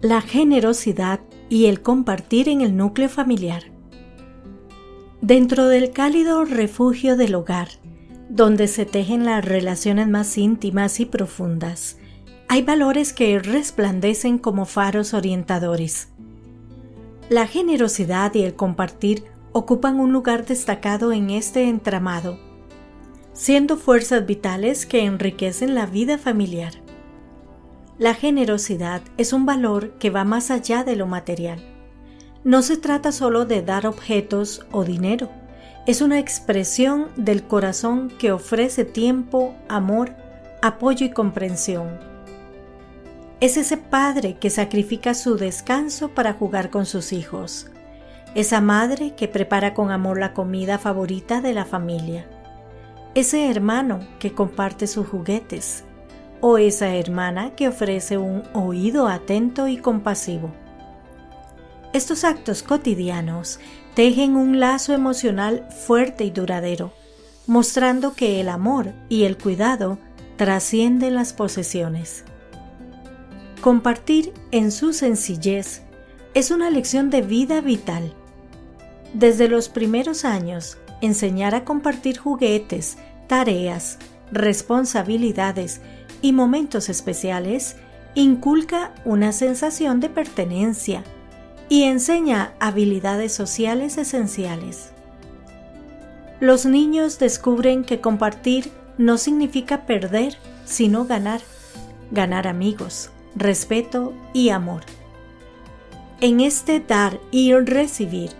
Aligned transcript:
la 0.00 0.20
generosidad 0.20 1.18
y 1.48 1.66
el 1.66 1.82
compartir 1.82 2.48
en 2.48 2.60
el 2.60 2.76
núcleo 2.76 3.08
familiar. 3.08 3.64
Dentro 5.20 5.66
del 5.66 5.90
cálido 5.90 6.44
refugio 6.44 7.16
del 7.16 7.34
hogar, 7.34 7.68
donde 8.28 8.68
se 8.68 8.86
tejen 8.86 9.24
las 9.24 9.44
relaciones 9.44 10.06
más 10.06 10.38
íntimas 10.38 11.00
y 11.00 11.06
profundas, 11.06 11.98
hay 12.46 12.62
valores 12.62 13.12
que 13.12 13.40
resplandecen 13.40 14.38
como 14.38 14.66
faros 14.66 15.14
orientadores. 15.14 16.10
La 17.28 17.48
generosidad 17.48 18.32
y 18.36 18.42
el 18.42 18.54
compartir 18.54 19.24
ocupan 19.50 19.98
un 19.98 20.12
lugar 20.12 20.46
destacado 20.46 21.12
en 21.12 21.30
este 21.30 21.64
entramado, 21.64 22.38
siendo 23.32 23.76
fuerzas 23.76 24.24
vitales 24.26 24.86
que 24.86 25.04
enriquecen 25.04 25.74
la 25.74 25.86
vida 25.86 26.18
familiar. 26.18 26.87
La 27.98 28.14
generosidad 28.14 29.02
es 29.16 29.32
un 29.32 29.44
valor 29.44 29.90
que 29.98 30.10
va 30.10 30.22
más 30.22 30.52
allá 30.52 30.84
de 30.84 30.94
lo 30.94 31.08
material. 31.08 31.60
No 32.44 32.62
se 32.62 32.76
trata 32.76 33.10
solo 33.10 33.44
de 33.44 33.60
dar 33.60 33.88
objetos 33.88 34.64
o 34.70 34.84
dinero, 34.84 35.28
es 35.88 36.00
una 36.00 36.18
expresión 36.20 37.08
del 37.16 37.42
corazón 37.42 38.12
que 38.18 38.30
ofrece 38.30 38.84
tiempo, 38.84 39.56
amor, 39.68 40.14
apoyo 40.62 41.06
y 41.06 41.10
comprensión. 41.10 41.98
Es 43.40 43.56
ese 43.56 43.78
padre 43.78 44.36
que 44.38 44.50
sacrifica 44.50 45.14
su 45.14 45.36
descanso 45.36 46.10
para 46.10 46.34
jugar 46.34 46.70
con 46.70 46.86
sus 46.86 47.12
hijos. 47.12 47.68
Esa 48.36 48.60
madre 48.60 49.14
que 49.16 49.26
prepara 49.26 49.74
con 49.74 49.90
amor 49.90 50.20
la 50.20 50.34
comida 50.34 50.78
favorita 50.78 51.40
de 51.40 51.54
la 51.54 51.64
familia. 51.64 52.28
Ese 53.14 53.50
hermano 53.50 54.00
que 54.20 54.34
comparte 54.34 54.86
sus 54.86 55.08
juguetes 55.08 55.84
o 56.40 56.58
esa 56.58 56.94
hermana 56.94 57.54
que 57.54 57.68
ofrece 57.68 58.18
un 58.18 58.42
oído 58.54 59.08
atento 59.08 59.68
y 59.68 59.76
compasivo. 59.76 60.50
Estos 61.92 62.24
actos 62.24 62.62
cotidianos 62.62 63.60
tejen 63.94 64.36
un 64.36 64.60
lazo 64.60 64.92
emocional 64.92 65.66
fuerte 65.86 66.24
y 66.24 66.30
duradero, 66.30 66.92
mostrando 67.46 68.14
que 68.14 68.40
el 68.40 68.48
amor 68.48 68.92
y 69.08 69.24
el 69.24 69.38
cuidado 69.38 69.98
trascienden 70.36 71.14
las 71.14 71.32
posesiones. 71.32 72.24
Compartir 73.60 74.32
en 74.52 74.70
su 74.70 74.92
sencillez 74.92 75.82
es 76.34 76.50
una 76.50 76.70
lección 76.70 77.10
de 77.10 77.22
vida 77.22 77.60
vital. 77.60 78.12
Desde 79.14 79.48
los 79.48 79.68
primeros 79.68 80.24
años, 80.24 80.78
enseñar 81.00 81.54
a 81.54 81.64
compartir 81.64 82.18
juguetes, 82.18 82.98
tareas, 83.26 83.98
responsabilidades 84.30 85.80
y 86.22 86.32
momentos 86.32 86.88
especiales 86.88 87.76
inculca 88.14 88.92
una 89.04 89.32
sensación 89.32 90.00
de 90.00 90.08
pertenencia 90.08 91.04
y 91.68 91.84
enseña 91.84 92.54
habilidades 92.60 93.32
sociales 93.32 93.98
esenciales. 93.98 94.90
Los 96.40 96.66
niños 96.66 97.18
descubren 97.18 97.84
que 97.84 98.00
compartir 98.00 98.70
no 98.96 99.18
significa 99.18 99.86
perder, 99.86 100.36
sino 100.64 101.04
ganar, 101.04 101.40
ganar 102.10 102.46
amigos, 102.46 103.10
respeto 103.34 104.12
y 104.32 104.50
amor. 104.50 104.82
En 106.20 106.40
este 106.40 106.80
dar 106.80 107.20
y 107.30 107.52
recibir, 107.54 108.30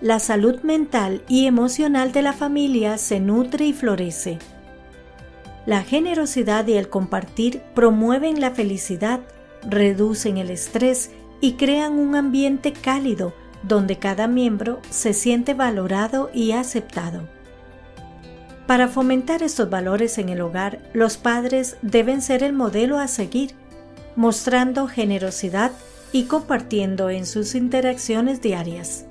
la 0.00 0.20
salud 0.20 0.60
mental 0.62 1.22
y 1.28 1.46
emocional 1.46 2.12
de 2.12 2.22
la 2.22 2.32
familia 2.32 2.98
se 2.98 3.20
nutre 3.20 3.66
y 3.66 3.72
florece. 3.72 4.38
La 5.66 5.82
generosidad 5.82 6.66
y 6.68 6.74
el 6.74 6.88
compartir 6.88 7.60
promueven 7.74 8.40
la 8.40 8.52
felicidad, 8.52 9.20
reducen 9.68 10.38
el 10.38 10.50
estrés 10.50 11.10
y 11.40 11.54
crean 11.54 11.98
un 11.98 12.14
ambiente 12.14 12.72
cálido 12.72 13.34
donde 13.64 13.98
cada 13.98 14.28
miembro 14.28 14.80
se 14.90 15.12
siente 15.12 15.54
valorado 15.54 16.30
y 16.32 16.52
aceptado. 16.52 17.28
Para 18.68 18.86
fomentar 18.86 19.42
estos 19.42 19.68
valores 19.68 20.18
en 20.18 20.28
el 20.28 20.40
hogar, 20.40 20.80
los 20.92 21.16
padres 21.16 21.76
deben 21.82 22.22
ser 22.22 22.44
el 22.44 22.52
modelo 22.52 22.98
a 22.98 23.08
seguir, 23.08 23.54
mostrando 24.14 24.86
generosidad 24.86 25.72
y 26.12 26.24
compartiendo 26.24 27.10
en 27.10 27.26
sus 27.26 27.56
interacciones 27.56 28.40
diarias. 28.40 29.04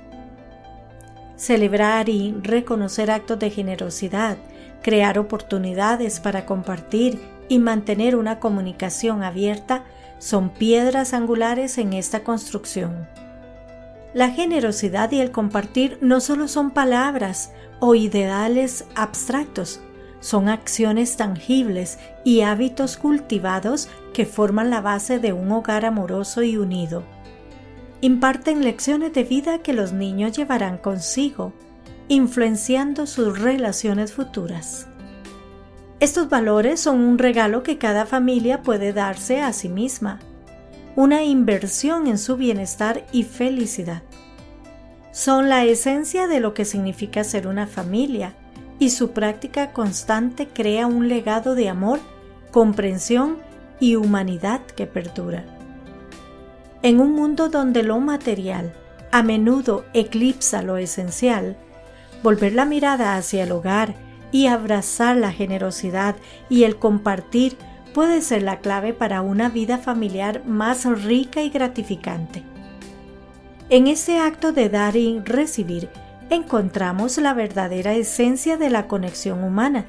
Celebrar 1.35 2.07
y 2.07 2.33
reconocer 2.41 3.11
actos 3.11 3.39
de 3.39 3.49
generosidad 3.49 4.38
crear 4.85 5.18
oportunidades 5.18 6.19
para 6.19 6.46
compartir 6.46 7.19
y 7.50 7.57
mantener 7.57 8.16
una 8.16 8.40
comunicación 8.40 9.23
abierta 9.23 9.84
son 10.19 10.51
piedras 10.51 11.16
angulares 11.16 11.79
en 11.79 11.94
esta 11.94 12.23
construcción. 12.23 13.07
La 14.13 14.29
generosidad 14.29 15.12
y 15.12 15.22
el 15.22 15.31
compartir 15.31 15.97
no 16.01 16.19
solo 16.19 16.47
son 16.47 16.69
palabras 16.69 17.51
o 17.79 17.95
ideales 17.95 18.85
abstractos, 18.94 19.79
son 20.19 20.50
acciones 20.50 21.18
tangibles 21.18 21.97
y 22.24 22.41
hábitos 22.41 22.95
cultivados 22.95 23.90
que 24.13 24.28
forman 24.28 24.69
la 24.69 24.81
base 24.81 25.18
de 25.18 25.34
un 25.34 25.51
hogar 25.51 25.84
amoroso 25.84 26.44
y 26.44 26.57
unido. 26.57 27.03
Imparten 28.01 28.63
lecciones 28.63 29.13
de 29.13 29.24
vida 29.24 29.63
que 29.63 29.74
los 29.74 29.94
niños 29.94 30.38
llevarán 30.38 30.78
consigo 30.78 31.53
influenciando 32.07 33.07
sus 33.07 33.39
relaciones 33.39 34.13
futuras. 34.13 34.88
Estos 35.99 36.29
valores 36.29 36.79
son 36.79 36.99
un 36.99 37.17
regalo 37.17 37.63
que 37.63 37.77
cada 37.77 38.05
familia 38.05 38.61
puede 38.61 38.93
darse 38.93 39.41
a 39.41 39.53
sí 39.53 39.69
misma, 39.69 40.19
una 40.95 41.23
inversión 41.23 42.07
en 42.07 42.17
su 42.17 42.38
bienestar 42.38 43.05
y 43.11 43.23
felicidad. 43.23 44.03
Son 45.11 45.49
la 45.49 45.63
esencia 45.63 46.27
de 46.27 46.39
lo 46.39 46.53
que 46.53 46.65
significa 46.65 47.23
ser 47.23 47.47
una 47.47 47.67
familia 47.67 48.33
y 48.79 48.89
su 48.89 49.11
práctica 49.11 49.71
constante 49.71 50.47
crea 50.47 50.88
un 50.88 51.07
legado 51.07 51.55
de 51.55 51.69
amor, 51.69 51.99
comprensión 52.51 53.38
y 53.79 53.95
humanidad 53.95 54.61
que 54.65 54.85
perdura. 54.85 55.45
En 56.81 56.99
un 56.99 57.13
mundo 57.13 57.49
donde 57.49 57.83
lo 57.83 57.99
material 57.99 58.73
a 59.11 59.23
menudo 59.23 59.85
eclipsa 59.94 60.61
lo 60.61 60.77
esencial, 60.77 61.57
volver 62.25 62.53
la 62.53 62.66
mirada 62.66 63.18
hacia 63.18 63.44
el 63.44 63.52
hogar 63.52 63.94
y 64.31 64.47
abrazar 64.47 65.16
la 65.16 65.31
generosidad 65.31 66.16
y 66.50 66.63
el 66.63 66.78
compartir 66.78 67.56
puede 67.94 68.19
ser 68.22 68.41
la 68.41 68.62
clave 68.62 68.94
para 68.94 69.22
una 69.22 69.47
vida 69.47 69.78
familiar 69.78 70.44
más 70.44 70.86
rica 71.03 71.44
y 71.44 71.52
gratificante. 71.52 72.41
En 73.69 73.86
ese 73.86 74.18
acto 74.18 74.53
de 74.53 74.69
dar 74.69 74.96
y 74.96 75.19
recibir 75.19 75.88
encontramos 76.31 77.19
la 77.19 77.36
verdadera 77.36 77.94
esencia 77.94 78.57
de 78.57 78.72
la 78.72 78.88
conexión 78.88 79.44
humana 79.44 79.86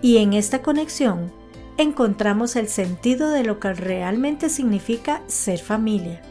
y 0.00 0.16
en 0.16 0.32
esta 0.32 0.62
conexión 0.62 1.30
encontramos 1.76 2.56
el 2.56 2.68
sentido 2.68 3.28
de 3.28 3.44
lo 3.44 3.60
que 3.60 3.74
realmente 3.74 4.48
significa 4.48 5.20
ser 5.26 5.58
familia. 5.58 6.22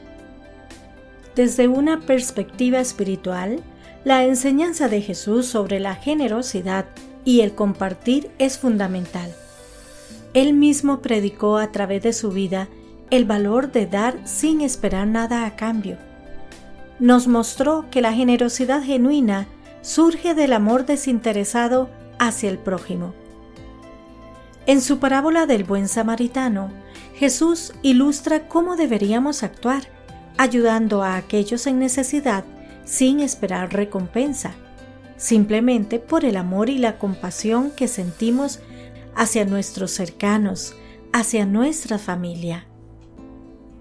Desde 1.35 1.67
una 1.67 1.99
perspectiva 1.99 2.79
espiritual, 2.79 3.63
la 4.03 4.25
enseñanza 4.25 4.89
de 4.89 5.01
Jesús 5.01 5.45
sobre 5.45 5.79
la 5.79 5.95
generosidad 5.95 6.85
y 7.23 7.41
el 7.41 7.55
compartir 7.55 8.29
es 8.37 8.57
fundamental. 8.57 9.33
Él 10.33 10.53
mismo 10.53 10.99
predicó 10.99 11.57
a 11.57 11.71
través 11.71 12.03
de 12.03 12.11
su 12.11 12.31
vida 12.31 12.67
el 13.11 13.25
valor 13.25 13.71
de 13.71 13.85
dar 13.85 14.17
sin 14.25 14.61
esperar 14.61 15.07
nada 15.07 15.45
a 15.45 15.55
cambio. 15.55 15.97
Nos 16.99 17.27
mostró 17.27 17.85
que 17.91 18.01
la 18.01 18.13
generosidad 18.13 18.83
genuina 18.83 19.47
surge 19.81 20.33
del 20.33 20.53
amor 20.53 20.85
desinteresado 20.85 21.89
hacia 22.19 22.49
el 22.49 22.57
prójimo. 22.57 23.13
En 24.65 24.81
su 24.81 24.99
parábola 24.99 25.45
del 25.45 25.63
buen 25.63 25.87
samaritano, 25.87 26.71
Jesús 27.15 27.73
ilustra 27.81 28.47
cómo 28.47 28.75
deberíamos 28.75 29.43
actuar, 29.43 29.83
ayudando 30.37 31.03
a 31.03 31.15
aquellos 31.15 31.67
en 31.67 31.79
necesidad 31.79 32.43
sin 32.85 33.19
esperar 33.19 33.73
recompensa, 33.73 34.53
simplemente 35.17 35.99
por 35.99 36.25
el 36.25 36.37
amor 36.37 36.69
y 36.69 36.77
la 36.77 36.97
compasión 36.97 37.71
que 37.71 37.87
sentimos 37.87 38.59
hacia 39.15 39.45
nuestros 39.45 39.91
cercanos, 39.91 40.75
hacia 41.11 41.45
nuestra 41.45 41.97
familia. 41.97 42.67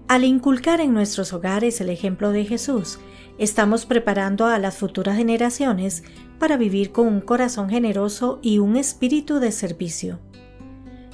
Al 0.07 0.23
inculcar 0.23 0.79
en 0.79 0.93
nuestros 0.93 1.33
hogares 1.33 1.81
el 1.81 1.89
ejemplo 1.89 2.31
de 2.31 2.45
Jesús, 2.45 2.99
estamos 3.37 3.85
preparando 3.85 4.45
a 4.45 4.59
las 4.59 4.77
futuras 4.77 5.17
generaciones 5.17 6.03
para 6.39 6.57
vivir 6.57 6.91
con 6.91 7.07
un 7.07 7.21
corazón 7.21 7.69
generoso 7.69 8.39
y 8.41 8.59
un 8.59 8.75
espíritu 8.75 9.39
de 9.39 9.51
servicio. 9.51 10.19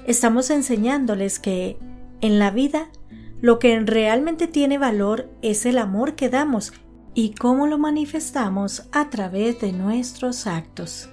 Estamos 0.05 0.49
enseñándoles 0.49 1.39
que, 1.39 1.77
en 2.19 2.39
la 2.39 2.51
vida, 2.51 2.89
lo 3.41 3.59
que 3.59 3.79
realmente 3.79 4.47
tiene 4.47 4.77
valor 4.77 5.29
es 5.41 5.65
el 5.65 5.77
amor 5.77 6.15
que 6.15 6.29
damos 6.29 6.73
y 7.19 7.31
cómo 7.31 7.67
lo 7.67 7.77
manifestamos 7.77 8.83
a 8.93 9.09
través 9.09 9.59
de 9.59 9.73
nuestros 9.73 10.47
actos. 10.47 11.09